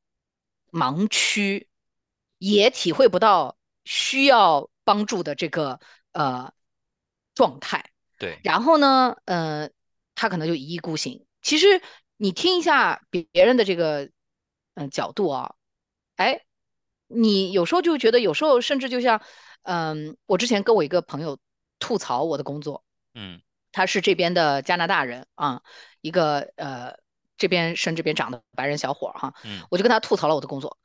[0.71, 1.67] 盲区，
[2.41, 5.79] 也体会不到需要帮助的这个
[6.11, 6.51] 呃
[7.35, 7.91] 状态。
[8.17, 9.69] 对，然后呢，呃，
[10.15, 11.25] 他可能就一意孤行。
[11.43, 11.81] 其实
[12.17, 14.11] 你听一下别别人的这个嗯、
[14.73, 15.55] 呃角度啊，
[16.15, 16.41] 哎。
[17.13, 19.21] 你有时候就觉得，有时候甚至就像，
[19.63, 21.37] 嗯，我之前跟我一个朋友
[21.77, 23.41] 吐槽我的工作，嗯
[23.73, 25.61] 他是这边的加拿大人啊，
[25.99, 26.95] 一个呃
[27.35, 30.77] 这边生这边长的白人小伙儿哈，嗯我就跟他吐槽了我的工作，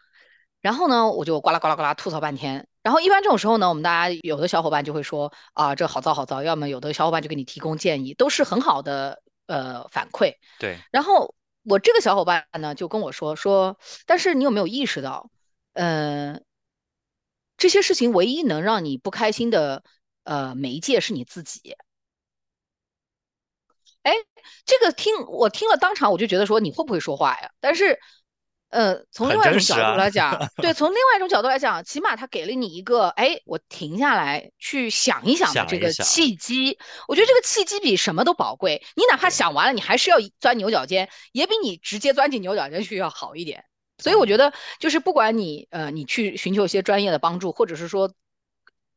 [0.60, 15.30] 然后呢，我就呱啦呱啦呱啦吐槽半天，然后一般这种时候呢，我们大家有的小伙伴就会说啊，这好糟好糟，要么有的小伙伴就给你提供建议，都是很好的呃反馈，对，然后我这个小伙伴呢就跟我说说，但是你有没有意识到？
[15.72, 16.40] 呃，
[17.56, 19.84] 这些事情唯一能让你不开心的
[20.24, 21.76] 呃媒介是你自己。
[24.02, 24.12] 哎，
[24.64, 27.50] 这个听我听了当场我就觉得说你会不会说话呀？
[27.60, 28.00] 但是，
[28.68, 29.98] 呃，从另外一种角度。
[29.98, 36.76] 来讲， 对，从另外一种角度来讲，起码他给了你一个，哎，我停下来去想一想的这个契机。
[37.08, 38.82] 我觉得这个契机比什么都宝贵。
[38.96, 43.64] 你哪怕，想完了，你还是要钻牛角尖，也比你直接钻进牛角尖去要好一点。
[43.98, 44.16] 所以。
[44.16, 48.12] 我觉得，就是不管你呃，你去寻求一些专业的帮助，或者是说，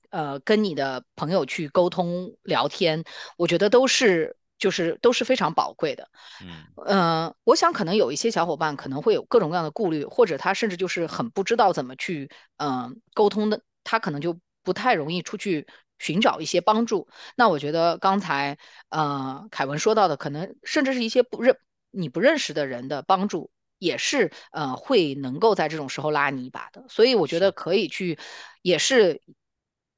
[0.10, 3.04] 呃，跟你的朋友去沟通聊天，
[3.38, 6.10] 我觉得都是就是都是非常宝贵的。
[6.46, 15.68] 嗯嗯、我想可能有一些小伙伴可能会有各种各样的顾虑，或者他甚至就是很不知道怎么去嗯、沟通的，他可能就不太容易出去
[15.98, 17.08] 寻找一些帮助。
[17.36, 21.58] 那我觉得刚才呃凯文说到的，可能甚至是一些不认
[21.90, 23.50] 你不认识的人的帮助。
[23.82, 28.20] 也是呃会能够在这种时候拉你一把的，所以我觉得，可以去，
[28.62, 29.22] 也是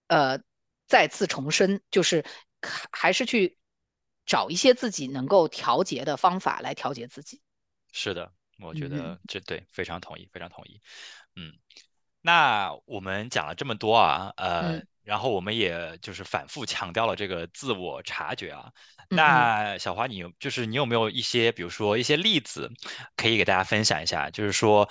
[0.08, 0.40] 呃
[0.88, 2.24] 再次重申，就是
[2.62, 3.58] 还还是去
[4.26, 7.42] 找一些自己能够调节的方法来调节自己。
[7.92, 10.82] 是的，我觉得这对，非常同意，非常同意。
[11.36, 11.54] 嗯。
[12.24, 18.72] 那我们讲了这么多啊，呃，嗯然后我们也就是反复强调了这个自我察觉啊。
[19.10, 22.70] 那小华，你有就是你有没有一些，比如说一些例子，
[23.16, 24.30] 可以给大家分享一下？
[24.30, 24.88] 就是说，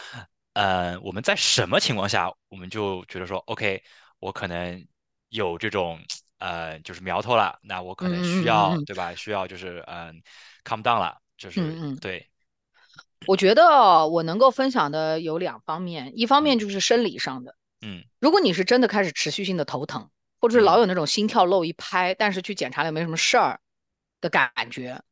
[0.54, 3.80] 呃，我们在什么情况下，我们就觉得说，OK，
[4.18, 4.84] 我可能
[5.28, 6.00] 有这种
[6.40, 9.14] 呃，就是苗头了，那我可能需要，嗯对吧？
[9.14, 10.22] 需要就是嗯
[10.64, 11.92] ，calm down 了，就是嗯。
[11.92, 12.26] 嗯，对，
[13.26, 16.58] 我觉得我能够分享的有两方面，一方面嗯。
[16.58, 18.02] 就是生理上的，嗯。
[18.18, 20.80] 如果你是真的开始持续性的头疼，或者是老嗯。
[20.80, 23.60] 有那种心跳漏一拍，但是去检查了没什么事儿
[24.22, 25.02] 的感觉，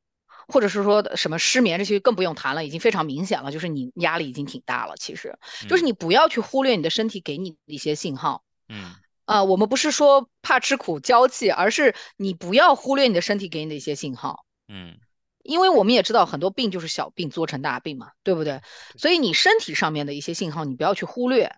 [0.48, 4.96] 或者是说什么失眠这些更不用谈了，已经非常明显了，就是你压力已经挺大了。
[4.96, 5.38] 其实。
[5.68, 5.86] 就是嗯。
[5.86, 8.42] 你不要去忽略你的身体给你的一些信号。
[8.70, 8.94] 嗯
[9.28, 14.46] 啊、我们不是说怕吃苦娇气，而是你不要忽略你的身体给你的一些信号。
[14.68, 14.96] 嗯，
[15.42, 18.62] 因为我们也知道很多病就是小病做成大病嘛，对不对？
[18.96, 21.54] 所以你身体上面的一些信号，你不要去忽略，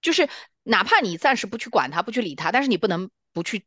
[0.00, 0.30] 就是
[0.62, 3.66] 哪怕你暂时不去管它，不去理它，但是你不能不去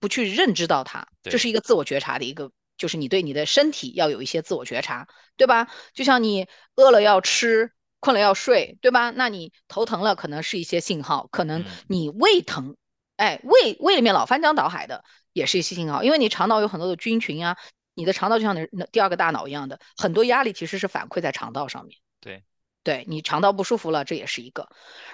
[0.00, 5.06] 不去认知到它，这是，一个自我觉察的一个，就是你对你的身体要有一些自我觉察，
[5.36, 5.68] 对吧？
[5.92, 7.73] 就像你饿了要吃，
[8.04, 9.08] 困了要睡，对吧？
[9.08, 12.76] 那你头疼了，可能是一些信号，可能嗯你胃疼，
[13.16, 17.56] 哎，胃胃里面老翻江倒海的，也是一些信号，因为你肠道有很多的菌群啊，
[17.94, 21.96] 你的肠道就像那那第二个大脑一样的，很多压力其实是反馈在肠道上面。
[22.20, 22.44] 对，
[22.82, 24.68] 对你肠道不舒服了，这也是一个。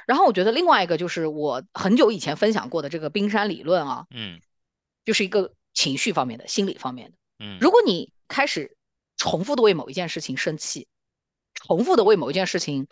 [0.05, 4.40] 然后我觉得另外一个就是我很久以前分享过的这个冰山理论啊，嗯
[5.05, 7.16] 就是一个情绪方面的、心理方面的。
[7.38, 8.76] 嗯如果你开始
[9.16, 10.88] 重复的为某一件事情生气，
[11.54, 12.86] 重复的为某一件事情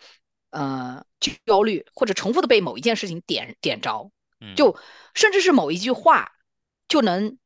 [0.49, 1.05] 呃
[1.45, 4.55] 焦虑，或者重复的被某一件事情点点着，嗯。
[4.55, 4.77] 就
[5.13, 6.33] 甚至是某一句话
[6.87, 7.37] 就能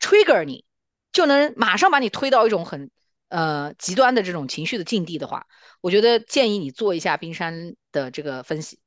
[0.00, 0.64] trigger 你，
[1.12, 2.90] 就能马上把你推到一种很
[3.28, 5.46] 呃极端的这种情绪的境地的话，
[5.80, 8.78] 我觉得建议你做一下冰山的这个分析，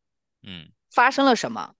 [0.43, 0.69] 嗯。
[0.91, 1.75] 发生了什么，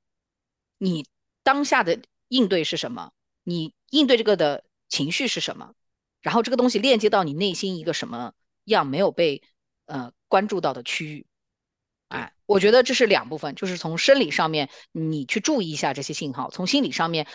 [0.77, 1.07] 你
[1.41, 5.73] 当下的应对是什么，你应对这个的情绪是什么，
[6.21, 8.33] 然后这个东西链接到你内心一个什么
[8.65, 9.41] 样没有被
[9.86, 11.26] 呃关注到的区域，
[12.10, 17.28] 对哎，我觉得这是两部分，就是从生理上面你去注意一下这些信号，从心理上面，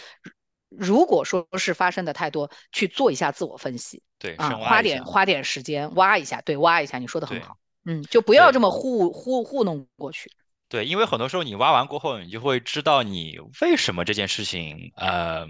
[0.69, 8.53] 如果说是发生的太多，去做一下自我分析对，花点花点时间挖一下，对，挖一下，你说的很好，嗯，就不要。
[8.53, 10.31] 这么糊糊糊弄过去，
[10.71, 15.45] 对，因为很多时候你挖完过后，你就会知道你为什么这件事情，呃，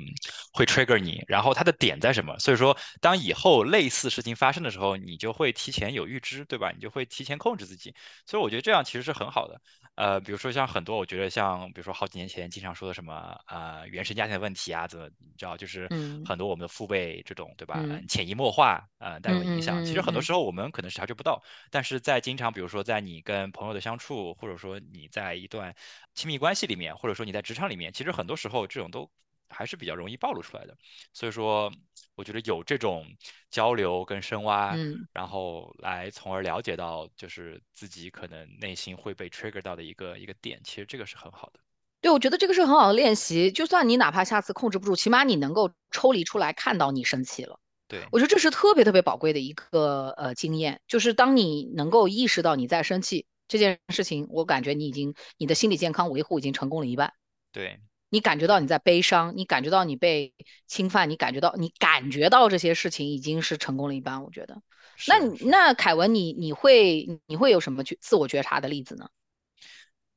[0.54, 2.38] 会 trigger 你，然后它的点在什么。
[2.38, 6.72] 所以说，当以后类似事情发生的时候，你就会提前有预知，对吧？
[6.72, 7.94] 你就会提前控制自己。
[8.24, 9.60] 所以我觉得这样其实是很好的。
[9.96, 17.78] 呃，比如说像很多，我觉得像比如说好几年前经常说的什么，呃，原生家庭的问题啊，怎么你知道，就是嗯很多我们的父辈这种，对吧？
[18.08, 19.84] 潜移默化，呃，带有嗯影响。
[19.84, 21.42] 其实很多时候我们可能是察觉不到。
[21.70, 25.74] 但是在经常，比如说在你跟朋友的相处，或者说你在一段
[26.14, 29.10] 亲密关系里面，或者说你在职场里面，其实很多时候这种都
[29.48, 30.76] 还是比较容易暴露出来的。
[31.12, 31.72] 所以说，
[32.14, 33.06] 我觉得有这种
[33.50, 35.08] 交流跟深挖，嗯嗯。
[35.12, 41.60] 然后来从而了解到就是自己可能内心会被 trigger 到的一个一个点，其实这个是很好的。
[42.00, 43.52] 对，我觉得这个是很好的练习。
[43.52, 47.58] 就算你哪怕下次控制不住，起码你能够抽离出来，看到你生气了。
[47.88, 57.12] 对我觉得这是特别特别宝贵的一个呃经验，就是当你能够意识到你在生气这件事情，我感觉你已经你的心理健康维护已经成功了一半。
[57.50, 60.32] 对你感觉到你在悲伤，你感觉到你被
[60.68, 64.22] 侵犯，你感觉到你感觉到这些事情已经是成功了一半。
[64.22, 64.62] 我觉得，
[65.08, 69.10] 那那凯文你你会你会有什么觉自我觉察的例子呢？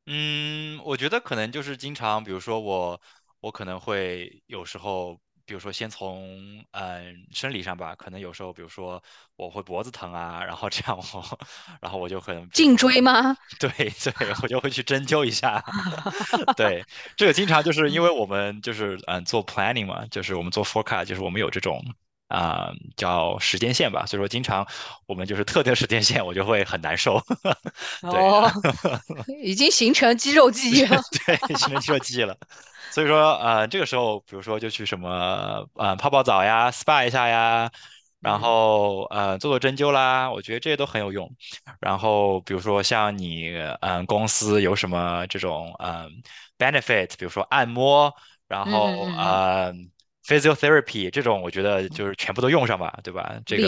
[0.06, 3.02] 嗯，我觉得可能就是经常，比如说我，
[3.40, 9.02] 我可能会有时候，比如说先从嗯生理上吧，可能有时候，比如说
[9.36, 11.40] 我会脖子疼啊，然后这样我，
[11.82, 13.36] 然后我就可能，颈，椎吗？
[13.60, 15.64] 对对，我就会去针灸一下，
[16.56, 16.84] 对，
[17.18, 21.84] 这个经常就是因为我们就是嗯做 planning 嘛，就是我们做 forecast，就是我们有这种
[22.30, 24.66] 啊、叫时间线吧，所以说经常
[25.06, 27.22] 我们就是特定时间线，我就会很难受，
[28.10, 28.24] 对。
[28.32, 28.52] 哦，
[29.44, 31.00] 已经形成肌肉记忆了。
[31.26, 32.36] 对，形成肌肉记忆了。
[32.94, 37.72] 所以说，呃，这个时候，比如说就去什么，呃，泡泡澡呀，SPA 一下呀，
[38.22, 41.28] 然嗯后呃，做做针灸啦，我觉得这些都很有用。
[41.80, 43.50] 然后比如说像你，
[43.82, 46.08] 嗯、公司有什么这种，嗯、
[46.60, 48.14] benefit，比如说按摩，
[48.48, 49.74] 然嗯后呃
[50.28, 53.42] ，physiotherapy 这种，我觉得就是全部都用上吧，对吧？
[53.44, 53.64] 这个，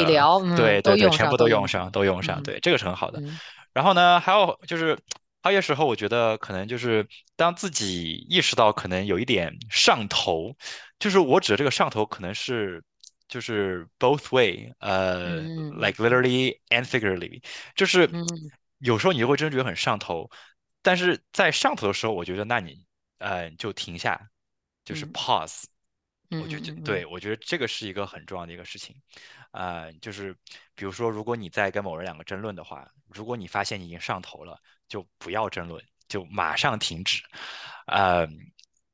[0.53, 1.89] 对对对，全部都都用上。
[1.91, 3.23] 都用上，嗯对，这个是很好的。
[3.23, 3.39] 嗯
[3.73, 4.97] 然后呢，还有就是
[5.45, 10.55] 还有些时候，我觉得可能就是当自己意识到可能有一点上头，
[10.97, 12.84] 就是我指的这个上头可能是
[13.27, 17.43] 就是 both way，呃嗯，like literally and figuratively，
[17.75, 18.49] 就是嗯。
[18.79, 20.27] 有时候你就会真的觉得很上头，
[20.81, 22.84] 但是在上头的时候，我觉得那你
[23.19, 24.19] 呃就停下，
[24.84, 25.13] 就是嗯。
[25.13, 25.65] pause。
[26.31, 27.12] 嗯我就觉对，嗯嗯。
[27.12, 28.95] 我觉得这个是一个很重要的一个事情，
[29.55, 30.35] 呃，就是
[30.75, 37.23] 比如说，如果你在跟某人两个争论的话，如果你发现你已经上头了，就不要争论，就马上停止，
[37.87, 38.27] 呃，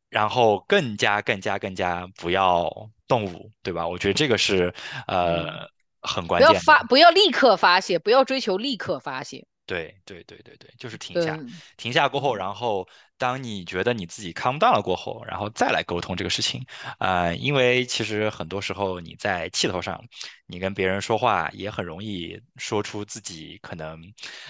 [0.10, 2.70] 然后更加更加更加不要
[3.08, 3.88] 动武，对吧？
[3.88, 4.74] 我觉得这个是
[5.08, 5.70] 嗯，呃
[6.02, 6.48] 很关键。
[6.50, 9.48] 不要发，不要立刻发泄，不要追求立刻发泄。
[9.66, 11.38] 对对对对对，就是停，下，
[11.78, 16.66] 停下过后，嗯然后当你觉得你自己 calm down 了过后，然后再来沟通这个事情，
[16.98, 20.04] 啊，因为其实很多时候你在气头上，
[20.48, 24.02] 你跟别人说话也很容易说出自己可能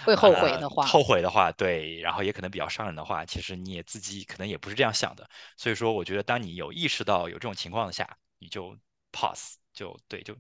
[0.06, 8.76] 会后悔呃的话，后悔的话，对，然后也可能比较伤人的话，其实你也自己可能也不是这样想的，所以说我觉得当你有意识到有这种情况下，你就
[9.12, 10.36] pause，就对，就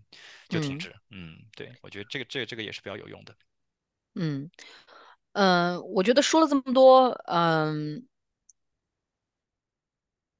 [0.49, 0.79] 就停嗯。
[0.79, 3.35] 止，嗯，对，我觉得这个这个这个也是比较有用的，
[4.15, 4.49] 嗯
[5.33, 8.07] 嗯，呃我觉得说了这么多，嗯。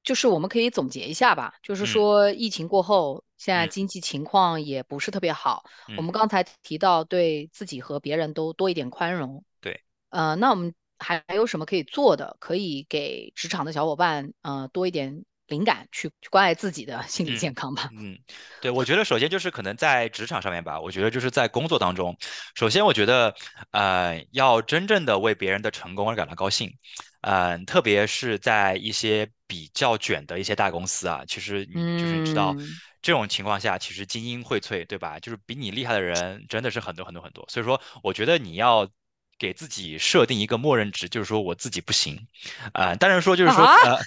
[0.06, 5.64] 就是我们可以总结一下吧，就是嗯说疫情过后，现在嗯经济情况也不是特别好。
[5.94, 9.82] 我嗯，们刚才提到对自己和别人都多一点宽容，对。
[10.10, 12.36] 呃，那我们还有什么可以做的？
[12.40, 17.90] 可以给职场的小伙伴呃多一点灵感，去去关爱自己的心理嗯健康吧。
[17.96, 18.18] 嗯，
[18.60, 22.16] 对，我觉得首先就是可能在职场上面吧，我觉得就是在工作当中，
[22.54, 23.34] 首先我觉得，
[23.70, 26.72] 呃，要真正的为别人的成功而感到高兴，
[27.20, 32.68] 嗯、特别是在一些比较卷的一些大公司啊，其实你就是你知道，嗯
[33.02, 35.18] 这种情况下，其实精英荟萃，对吧？
[35.20, 38.88] 就是比你厉害的人真的是很多很多很多，所以说，我觉得你要。
[39.42, 42.16] 给自己设定一个默认值就是说我自己不行。
[42.72, 43.98] 啊当然说就是 说呃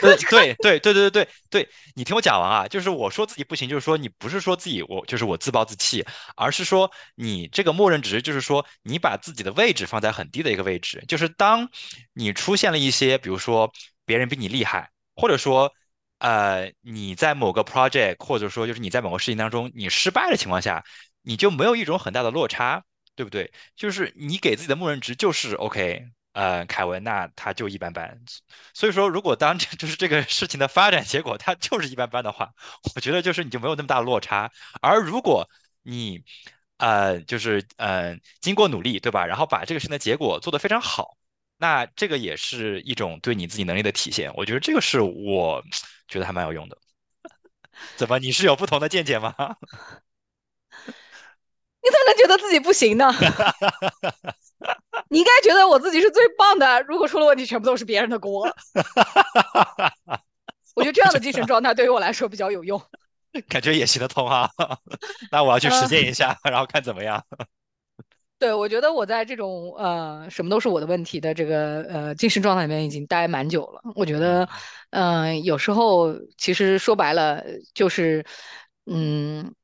[0.00, 6.04] 对对对对对对对你听我讲完啊就是我说自己不行就是说你不是说自己我就是我自暴自弃
[6.36, 11.02] 而是说你这个默认值就是说你把自己的位置放在很低的一个位置。
[11.08, 11.68] 就是当
[12.12, 13.72] 你出现了一些比如说
[14.04, 15.72] 别人比你厉害或者说
[16.18, 20.84] 呃你在某个 project 或者说就是你在某个事情当中你失败的情况下
[21.22, 22.84] 你就没有一种很大的落差
[23.18, 23.52] 对不对？
[23.74, 26.06] 就是你给自己的默认值就是 OK。
[26.34, 28.16] 呃，凯文那他就一般般。
[28.72, 32.48] 所以说，如果当这 就是这个事情的发展结果，他就是一般般的话，
[32.94, 34.48] 我觉得就是你就没有那么大的落差。
[34.80, 35.48] 而如果
[35.82, 36.22] 你
[36.76, 39.26] 呃，就是呃，经过努力，对吧？
[39.26, 41.16] 然后把这个事情的结果做得非常好，
[41.56, 44.32] 那这个也是一种对你自己能力的体现。
[44.36, 45.60] 我觉得这个是我
[46.06, 46.78] 觉得还蛮有用的。
[47.96, 49.34] 怎么，你是有不同的见解吗？
[51.80, 53.08] 你怎么能觉得自己不行呢？
[55.08, 56.82] 你应该觉得我自己是最棒的。
[56.82, 58.46] 如果出了问题，全部都是别人的锅。
[60.74, 62.82] 我觉得这样的精神状态对于我来说比较有用。
[63.48, 64.50] 感觉也行得通哈。
[65.30, 67.24] 那我要去实践一下，然后看怎么样。
[68.38, 73.80] 对，我觉得我在这种呃什么都是我的问题的这个呃精神状态里面已经待蛮久了。
[73.94, 74.48] 我觉得，
[74.90, 78.24] 嗯，有时候其实说白了就是，
[78.86, 79.54] 嗯，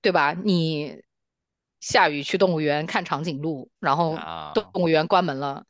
[0.00, 0.32] 对吧？
[0.32, 1.02] 你。
[1.80, 4.18] 下雨去动物园看长颈鹿，然后
[4.52, 5.64] 动物园关门了，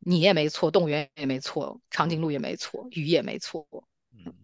[0.00, 3.66] 你也没错，动物园也没错，长颈鹿也没错，雨也没错。
[4.12, 4.34] 嗯，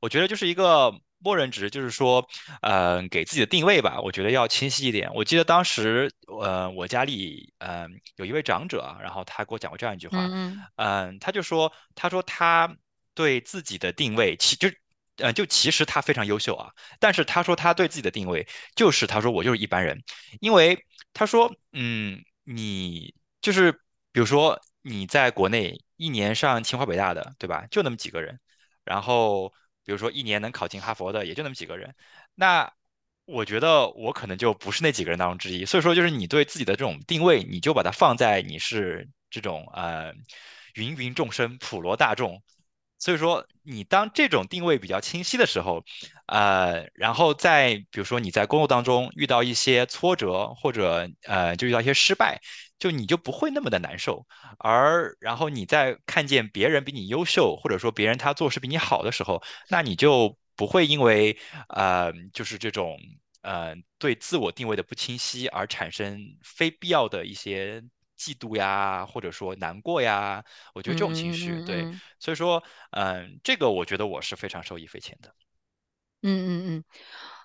[0.00, 2.26] 我觉得就是一个默认值，就是说，
[2.62, 5.12] 呃，给自己的定位吧，我觉得要清晰一点。
[5.14, 10.18] 我记得当时，呃，我家里，嗯，有一位长者，然后他给我讲过这样一句话，
[10.76, 12.76] 嗯，他就说，他说他
[13.14, 14.68] 对自己的定位，其就。
[15.20, 20.02] 呃，就其实他非常优秀啊，但是他说他对自己的定位就是他说我就是一般人，
[20.40, 23.72] 因为他说，嗯，你就是
[24.12, 27.66] 比如说你在国内一年上清华北大的，对吧？
[27.70, 28.38] 就那么几个人，
[28.84, 29.52] 然后
[29.84, 31.94] 比如说一年能考进哈佛的也就那么几个人，
[32.34, 32.72] 那
[33.24, 40.12] 我觉得我可能就不是那几个人当中之一，所以说就是你对自己的这种定位，你就把它放在你是这种呃
[40.74, 42.42] 芸芸众生普罗大众。
[43.00, 45.82] 所以说，你当这种定位比较清晰的时候，
[46.26, 52.38] 呃，然后在比如说你在工作当中遇到一些挫折，或者呃，就遇到一些失败，
[52.78, 54.26] 就你就不会那么的难受。
[54.58, 61.38] 而然后你在看见别人比你优秀，或者说别人他做事比你好的时候，那你就不会因为
[61.68, 62.98] 呃，就是这种
[63.40, 67.82] 呃对自我定位的不清晰而产生非必要的一些。
[68.20, 70.44] 嫉妒呀，或者说难过呀，
[70.74, 75.34] 我觉得这种情绪，对，所以说，嗯，这个我觉得我是非常受益匪浅的。
[76.22, 76.84] 嗯嗯嗯，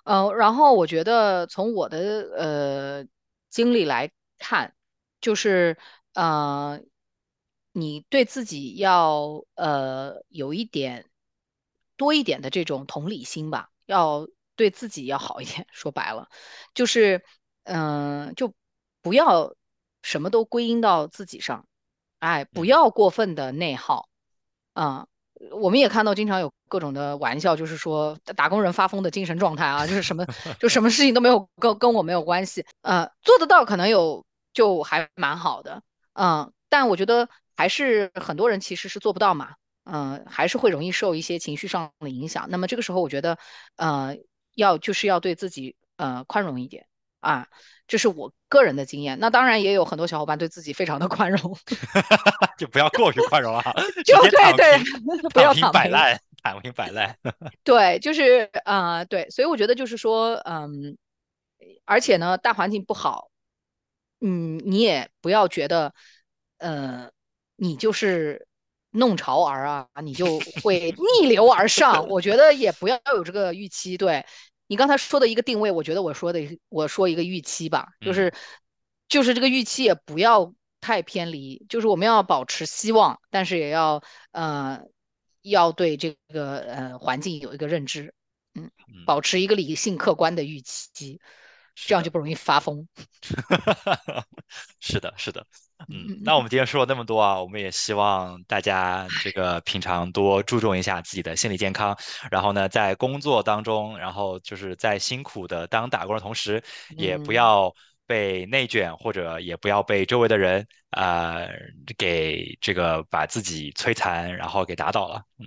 [0.04, 1.98] 呃，然后我觉得从我的
[2.36, 3.06] 呃
[3.48, 4.74] 经历来看，
[5.18, 5.78] 就是
[6.12, 6.78] 呃，
[7.72, 11.08] 你对自己要呃有一点
[11.96, 15.66] 多一点的这种同理心吧，要对自己要好一点。
[15.72, 16.28] 说白了，
[16.74, 17.24] 就是
[17.64, 18.52] 嗯，就
[19.00, 19.56] 不要。
[20.06, 21.66] 什么都归因到自己上，
[22.20, 24.08] 哎，不要过分的内耗，
[24.72, 25.08] 啊，
[25.50, 30.24] 我们也看到经常有各种的玩笑，就是说打工人发疯的精神状态啊，就是什么
[30.60, 35.82] 就什么事情都没有跟跟我没有关系，呃，做得到可能有就还蛮好的，
[36.12, 42.46] 嗯，但我觉得还是很多人其实是做不到嘛，嗯，还是会容易受一些情绪上的影响。
[42.48, 43.38] 那么这个时候，我觉得，
[43.74, 44.16] 呃，
[44.54, 46.86] 要就是要对自己呃宽容一点
[47.26, 47.48] 啊。
[47.88, 51.56] 这是我个人的经验，那当然也有很多小伙伴对自己非常的宽容，
[52.58, 53.62] 就不要过于宽容啊，
[54.04, 54.78] 就对对，
[55.32, 57.16] 不要躺平摆烂，躺平摆烂。
[57.62, 60.98] 对，就是啊，对，所以我觉得就是说，嗯，
[61.84, 63.28] 而且呢，大环境不好，
[64.20, 65.94] 嗯，你也不要觉得，
[66.58, 67.08] 呃，
[67.54, 68.48] 你就是
[68.90, 72.08] 弄潮儿啊，你就会逆流而上。
[72.08, 74.26] 我觉得也不要有这个预期，对。
[74.66, 78.32] 你刚才说的一个定位，我觉得我说的我说一个预期吧，就是
[79.08, 84.02] 就是这个预期也不要太偏离，就是我们要保持希望，但是也要
[84.32, 84.80] 呃
[85.42, 88.14] 要对这个呃环境有一个认知，
[88.54, 88.70] 嗯，
[89.06, 91.20] 保持一个理性客观的预期。
[91.78, 92.88] 这样就不容易发疯。
[94.80, 95.46] 是的，是的，
[95.88, 101.96] 嗯，那我们今天说了那么多啊，我们也希望大家这个平常多注重一下自己的心理健康，
[102.30, 106.62] 然后呢，在工作当中，然后就是在辛苦的当打工的同时，
[106.96, 107.72] 也不要
[108.06, 111.48] 被内卷，或者也不要被周围的人呃
[111.98, 115.22] 给这个把自己摧残，然后给打倒了。
[115.38, 115.46] 嗯，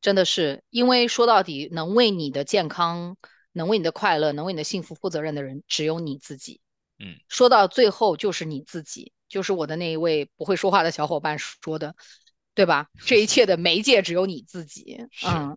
[0.00, 3.16] 真的是，因为说到底，能为你的健康。
[3.52, 6.60] 能为你的快乐、能为你的幸福负责任的人，只有你自己。
[6.98, 11.94] 嗯，说到最后就是你自己，就是我的那一位不会说话的小伙伴说的，
[12.54, 12.88] 对吧？
[13.04, 14.98] 这一切的媒介只有你自己。
[15.26, 15.56] 嗯，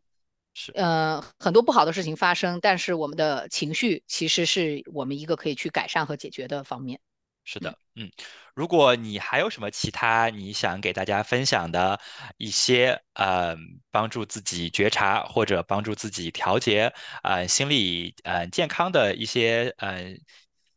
[0.54, 7.00] 是，呃，很多不好的事情发生，但是我们的情绪其实是我们一个可以去改善和解决的方面。
[7.46, 8.12] 是的，嗯，
[8.54, 12.00] 如果你还有什么其他你想给大家分享的
[12.38, 13.56] 一些呃
[13.90, 16.94] 帮助自己觉察或者帮助自己调节
[17.24, 20.14] 呃心理呃健康的一些呃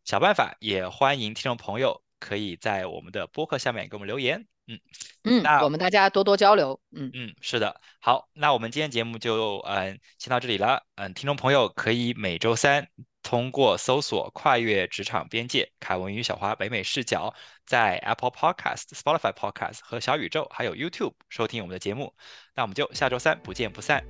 [0.04, 4.46] 小办法，也欢迎听众朋友可以在我们的播客下面给我们留言。
[4.68, 4.78] 嗯
[5.24, 6.80] 嗯，那我们大家多多交流。
[6.94, 7.80] 嗯嗯，是的。
[8.00, 10.80] 好，那我们今天节目就嗯先到这里了。
[10.94, 12.86] 嗯，听众朋友可以每周三
[13.24, 17.34] 通过搜索“跨越职场边界”，凯文与小花北美视角，
[17.66, 22.14] 在 Apple Podcast、Spotify Podcast 和小宇宙还有 YouTube 收听我们的节目。
[22.54, 24.04] 那我们就下周三不见不散。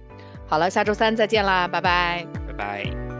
[0.46, 2.26] 好了，下周三再见啦，拜拜。
[2.46, 3.11] 拜拜。